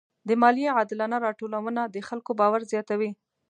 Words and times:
د 0.27 0.29
مالیې 0.41 0.69
عادلانه 0.77 1.17
راټولونه 1.25 1.81
د 1.87 1.95
خلکو 2.07 2.31
باور 2.39 2.61
زیاتوي. 2.71 3.11